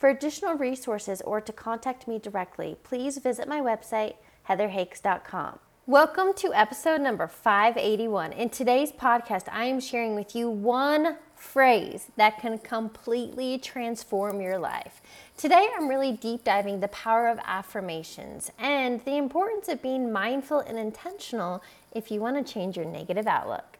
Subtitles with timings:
[0.00, 4.14] For additional resources or to contact me directly, please visit my website,
[4.48, 5.58] heatherhakes.com.
[5.86, 8.32] Welcome to episode number 581.
[8.32, 14.56] In today's podcast, I am sharing with you one phrase that can completely transform your
[14.56, 15.02] life.
[15.36, 20.60] Today, I'm really deep diving the power of affirmations and the importance of being mindful
[20.60, 23.76] and intentional if you want to change your negative outlook.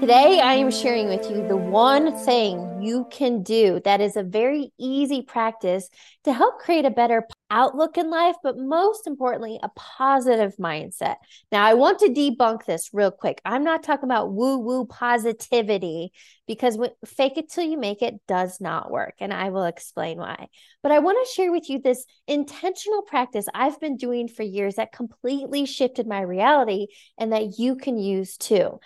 [0.00, 4.22] Today, I am sharing with you the one thing you can do that is a
[4.22, 5.88] very easy practice
[6.22, 11.16] to help create a better outlook in life, but most importantly, a positive mindset.
[11.50, 13.40] Now, I want to debunk this real quick.
[13.44, 16.12] I'm not talking about woo woo positivity
[16.46, 19.14] because fake it till you make it does not work.
[19.18, 20.46] And I will explain why.
[20.80, 24.76] But I want to share with you this intentional practice I've been doing for years
[24.76, 26.86] that completely shifted my reality
[27.18, 28.78] and that you can use too.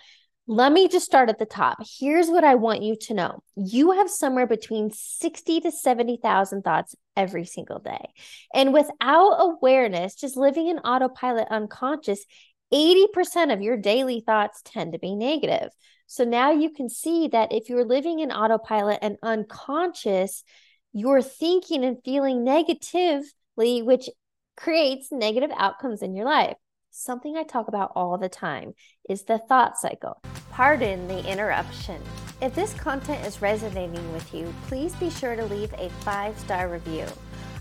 [0.45, 1.77] Let me just start at the top.
[1.99, 3.43] Here's what I want you to know.
[3.55, 8.09] You have somewhere between 60 to 70,000 thoughts every single day.
[8.53, 12.25] And without awareness, just living in autopilot unconscious,
[12.73, 15.69] 80% of your daily thoughts tend to be negative.
[16.07, 20.43] So now you can see that if you're living in autopilot and unconscious,
[20.91, 24.09] you're thinking and feeling negatively, which
[24.57, 26.57] creates negative outcomes in your life.
[26.95, 28.75] Something I talk about all the time
[29.09, 30.21] is the thought cycle.
[30.51, 31.99] Pardon the interruption.
[32.39, 36.69] If this content is resonating with you, please be sure to leave a five star
[36.69, 37.07] review.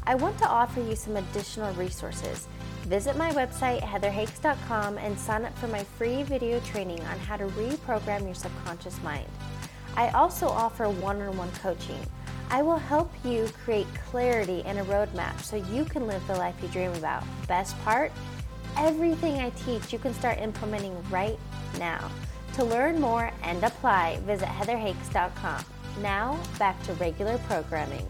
[0.06, 2.46] I want to offer you some additional resources.
[2.82, 7.46] Visit my website, heatherhakes.com, and sign up for my free video training on how to
[7.46, 9.26] reprogram your subconscious mind.
[9.96, 12.00] I also offer one on one coaching.
[12.50, 16.56] I will help you create clarity and a roadmap so you can live the life
[16.60, 17.24] you dream about.
[17.48, 18.12] Best part?
[18.76, 21.38] Everything I teach you can start implementing right
[21.78, 22.10] now.
[22.54, 25.64] To learn more and apply, visit heatherhakes.com.
[26.00, 28.06] Now, back to regular programming.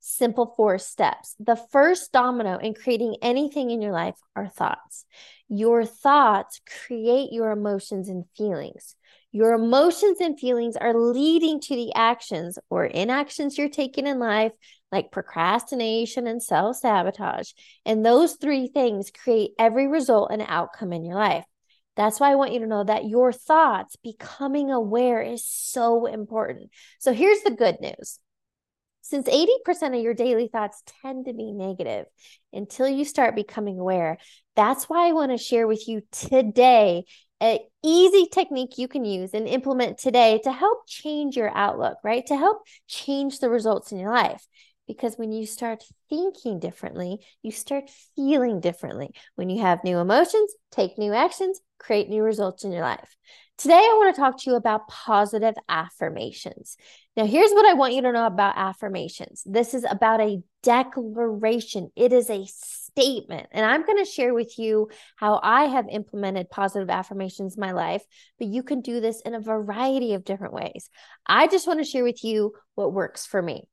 [0.00, 1.34] Simple four steps.
[1.38, 5.04] The first domino in creating anything in your life are thoughts.
[5.48, 8.96] Your thoughts create your emotions and feelings.
[9.32, 14.52] Your emotions and feelings are leading to the actions or inactions you're taking in life,
[14.94, 17.50] like procrastination and self sabotage.
[17.84, 21.44] And those three things create every result and outcome in your life.
[21.96, 26.70] That's why I want you to know that your thoughts, becoming aware, is so important.
[26.98, 28.18] So here's the good news.
[29.02, 32.06] Since 80% of your daily thoughts tend to be negative
[32.52, 34.16] until you start becoming aware,
[34.56, 37.04] that's why I want to share with you today
[37.40, 42.24] an easy technique you can use and implement today to help change your outlook, right?
[42.26, 44.46] To help change the results in your life.
[44.86, 49.10] Because when you start thinking differently, you start feeling differently.
[49.34, 53.16] When you have new emotions, take new actions, create new results in your life.
[53.56, 56.76] Today, I want to talk to you about positive affirmations.
[57.16, 61.90] Now, here's what I want you to know about affirmations this is about a declaration,
[61.94, 63.46] it is a statement.
[63.52, 67.72] And I'm going to share with you how I have implemented positive affirmations in my
[67.72, 68.02] life,
[68.38, 70.90] but you can do this in a variety of different ways.
[71.26, 73.68] I just want to share with you what works for me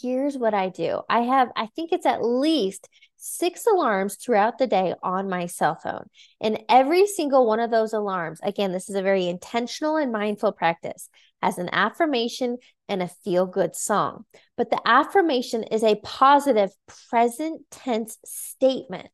[0.00, 1.00] here's what I do.
[1.08, 5.76] I have, I think it's at least six alarms throughout the day on my cell
[5.76, 6.06] phone.
[6.40, 10.52] And every single one of those alarms, again, this is a very intentional and mindful
[10.52, 11.08] practice,
[11.42, 12.58] has an affirmation
[12.88, 14.24] and a feel good song.
[14.56, 16.70] But the affirmation is a positive
[17.10, 19.08] present tense statement.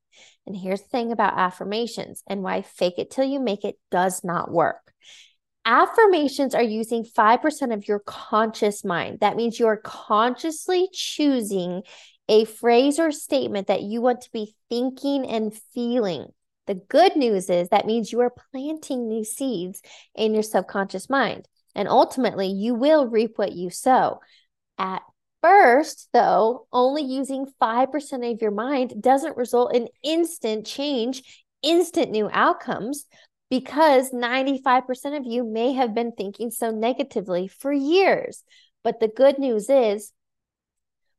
[0.47, 4.25] And here's the thing about affirmations and why fake it till you make it does
[4.25, 4.93] not work.
[5.67, 9.21] Affirmations are using 5% of your conscious mind.
[9.21, 11.83] That means you are consciously choosing
[12.29, 16.29] a phrase or statement that you want to be thinking and feeling.
[16.67, 19.83] The good news is that means you are planting new seeds
[20.15, 21.47] in your subconscious mind.
[21.75, 24.21] And ultimately, you will reap what you sow.
[24.79, 25.03] At
[25.43, 32.31] first, though, only using 5% of your mind doesn't result in instant change, instant new
[32.33, 33.07] outcomes
[33.51, 38.45] because 95% of you may have been thinking so negatively for years.
[38.83, 40.13] But the good news is,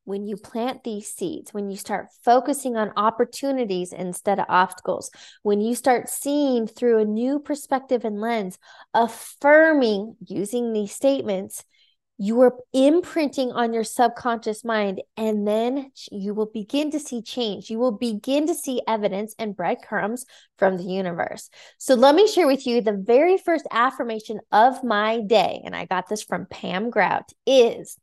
[0.04, 5.12] when you plant these seeds, when you start focusing on opportunities instead of obstacles,
[5.44, 8.58] when you start seeing through a new perspective and lens,
[8.96, 11.64] affirming using these statements,
[12.22, 17.72] you are imprinting on your subconscious mind and then you will begin to see change
[17.72, 20.24] you will begin to see evidence and breadcrumbs
[20.60, 25.20] from the universe so let me share with you the very first affirmation of my
[25.22, 27.98] day and i got this from pam grout is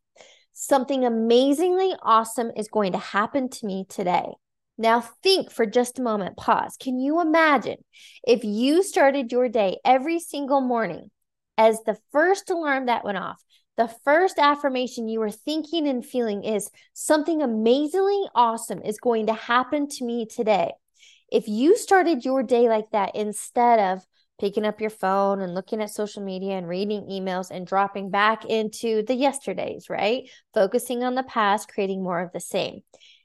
[0.53, 4.27] something amazingly awesome is going to happen to me today
[4.81, 6.77] now, think for just a moment, pause.
[6.79, 7.79] Can you imagine
[8.25, 11.11] if you started your day every single morning
[11.57, 13.43] as the first alarm that went off?
[13.79, 19.35] The first affirmation you are thinking and feeling is something amazingly awesome is going to
[19.35, 20.73] happen to me today.
[21.31, 24.05] If you started your day like that instead of
[24.41, 28.45] picking up your phone and looking at social media and reading emails and dropping back
[28.45, 30.29] into the yesterdays, right?
[30.55, 32.81] Focusing on the past, creating more of the same.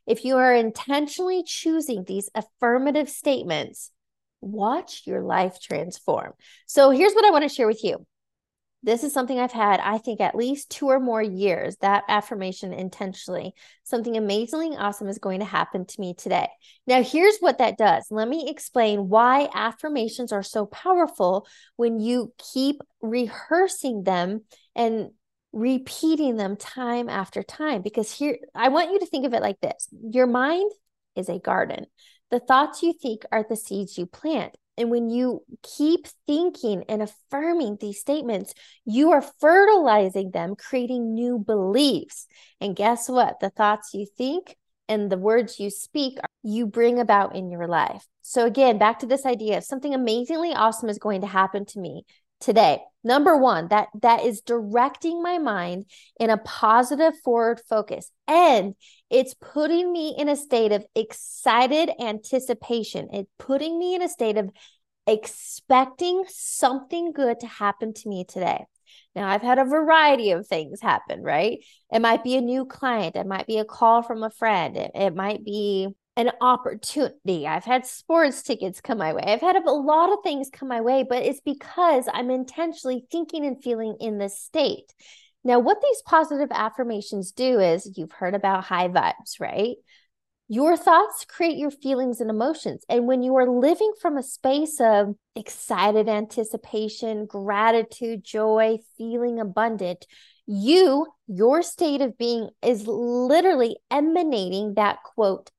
[0.06, 3.90] If you are intentionally choosing these affirmative statements,
[4.40, 6.34] watch your life transform.
[6.68, 8.06] So here's what I want to share with you
[8.84, 12.74] this is something I've had, I think, at least two or more years, that affirmation
[12.74, 13.54] intentionally.
[13.84, 16.50] Something amazingly awesome is going to happen to me today.
[16.86, 18.06] Now, here's what that does.
[18.12, 21.48] Let me explain why affirmations are so powerful
[21.78, 24.42] when you keep rehearsing them
[24.76, 25.12] and
[25.54, 27.84] repeating them time after time.
[27.84, 30.72] Because here, I want you to think of it like this your mind
[31.16, 31.86] is a garden.
[32.32, 34.58] The thoughts you think are the seeds you plant.
[34.78, 38.54] And when you keep thinking and affirming these statements,
[38.86, 42.26] you are fertilizing them, creating new beliefs.
[42.60, 43.40] And guess what?
[43.40, 44.56] The thoughts you think
[44.90, 48.06] and the words you speak, you bring about in your life.
[48.22, 51.80] So, again, back to this idea of something amazingly awesome is going to happen to
[51.80, 52.06] me
[52.44, 52.80] today.
[53.04, 55.86] Number one that that is directing my mind
[56.20, 58.12] in a positive forward focus.
[58.28, 58.76] And
[59.10, 63.10] it's putting me in a state of excited anticipation.
[63.12, 64.50] It's putting me in a state of
[65.06, 68.64] expecting something good to happen to me today.
[69.16, 71.60] Now i've had a variety of things happen right?
[71.92, 73.16] It might be a new client.
[73.16, 74.78] It might be a call from a friend.
[74.78, 77.48] It, it might be an opportunity.
[77.48, 79.24] I've had sports tickets come my way.
[79.26, 83.46] I've had a lot of things come my way, but it's because I'm intentionally thinking
[83.46, 84.94] and feeling in this state.
[85.44, 89.76] Now, what these positive affirmations do is you've heard about high vibes, right?
[90.48, 92.86] Your thoughts create your feelings and emotions.
[92.88, 100.06] And when you are living from a space of excited anticipation, gratitude, joy, feeling abundant,
[100.46, 105.50] you, your state of being is literally emanating that quote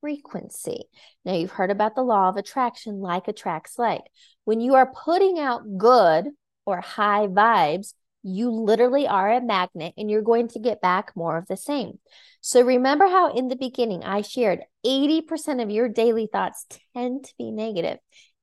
[0.00, 0.84] frequency.
[1.24, 4.02] Now, you've heard about the law of attraction, like attracts like.
[4.44, 6.28] When you are putting out good
[6.66, 11.38] or high vibes, you literally are a magnet and you're going to get back more
[11.38, 11.98] of the same.
[12.40, 17.34] So, remember how in the beginning I shared 80% of your daily thoughts tend to
[17.38, 17.98] be negative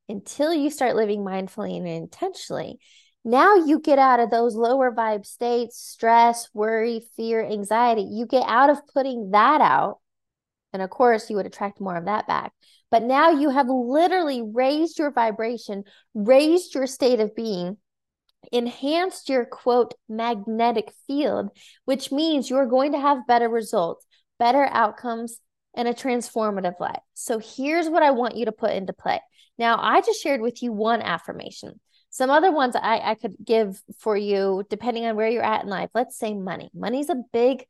[0.09, 2.79] until you start living mindfully and intentionally.
[3.23, 8.07] Now you get out of those lower vibe states, stress, worry, fear, anxiety.
[8.09, 9.99] You get out of putting that out
[10.73, 12.53] and of course, you would attract more of that back.
[12.91, 15.83] But now you have literally raised your vibration,
[16.13, 17.77] raised your state of being,
[18.51, 21.49] enhanced your quote magnetic field,
[21.85, 24.05] which means you're going to have better results,
[24.39, 25.39] better outcomes,
[25.75, 27.01] and a transformative life.
[27.13, 29.21] So here's what I want you to put into play.
[29.57, 31.79] Now, I just shared with you one affirmation.
[32.09, 35.69] Some other ones I, I could give for you, depending on where you're at in
[35.69, 35.89] life.
[35.93, 36.69] Let's say money.
[36.73, 37.65] Money's a big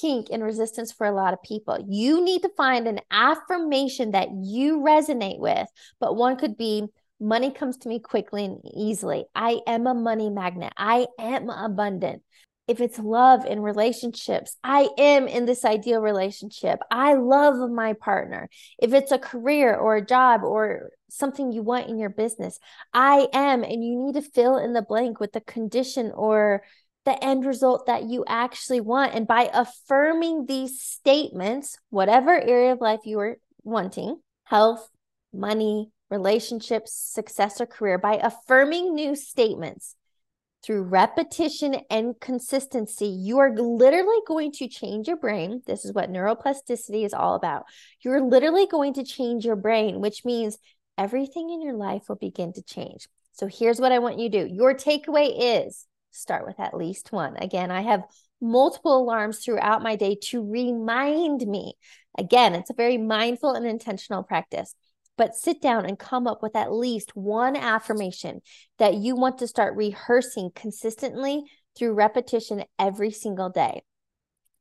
[0.00, 1.84] kink and resistance for a lot of people.
[1.88, 5.68] You need to find an affirmation that you resonate with,
[6.00, 6.86] but one could be
[7.20, 9.24] money comes to me quickly and easily.
[9.34, 10.72] I am a money magnet.
[10.76, 12.22] I am abundant.
[12.68, 16.78] If it's love in relationships, I am in this ideal relationship.
[16.90, 18.50] I love my partner.
[18.78, 22.58] If it's a career or a job or something you want in your business,
[22.92, 23.64] I am.
[23.64, 26.62] And you need to fill in the blank with the condition or
[27.08, 29.14] the end result that you actually want.
[29.14, 34.88] And by affirming these statements, whatever area of life you are wanting health,
[35.32, 39.94] money, relationships, success, or career by affirming new statements
[40.62, 45.62] through repetition and consistency, you are literally going to change your brain.
[45.66, 47.64] This is what neuroplasticity is all about.
[48.02, 50.58] You're literally going to change your brain, which means
[50.98, 53.08] everything in your life will begin to change.
[53.32, 54.54] So here's what I want you to do.
[54.54, 57.36] Your takeaway is start with at least one.
[57.36, 58.04] Again, I have
[58.40, 61.74] multiple alarms throughout my day to remind me.
[62.16, 64.74] Again, it's a very mindful and intentional practice.
[65.16, 68.40] But sit down and come up with at least one affirmation
[68.78, 71.42] that you want to start rehearsing consistently
[71.76, 73.82] through repetition every single day.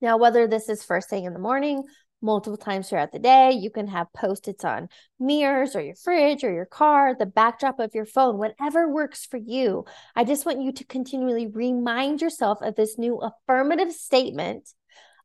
[0.01, 1.83] Now, whether this is first thing in the morning
[2.21, 3.51] multiple times throughout the day.
[3.51, 7.79] You can have post its on mirrors or your fridge or your car, the backdrop
[7.79, 9.85] of your phone, whatever works for you.
[10.15, 14.69] I just want you to continually remind yourself of this new affirmative statement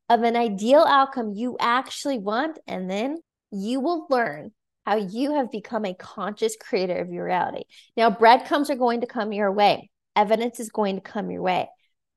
[0.08, 2.58] of an ideal outcome you actually want.
[2.66, 3.18] And then
[3.50, 4.52] you will learn
[4.84, 7.64] how you have become a conscious creator of your reality.
[7.96, 11.68] Now, breadcrumbs are going to come your way, evidence is going to come your way.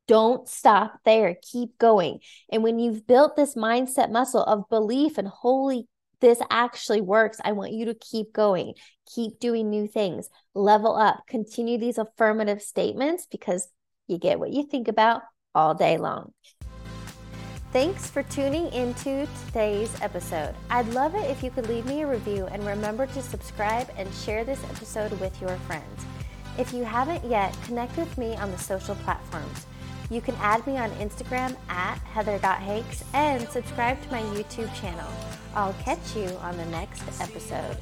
[0.08, 1.36] Don't stop there.
[1.42, 2.20] Keep going.
[2.52, 5.88] And when you've built this mindset muscle of belief and holy,
[6.22, 8.74] this actually works, I want you to keep going,
[9.14, 13.68] keep doing new things, level up, continue these affirmative statements because
[14.08, 15.22] you get what you think about
[15.54, 16.34] all day long.
[17.72, 20.56] Thanks for tuning into today's episode.
[20.70, 24.12] I'd love it if you could leave me a review and remember to subscribe and
[24.14, 26.06] share this episode with your friends.
[26.58, 29.66] If you haven't yet, connect with me on the social platforms.
[30.10, 35.10] You can add me on Instagram at heather.hakes and subscribe to my YouTube channel.
[35.56, 37.78] I'll catch you on the next episode.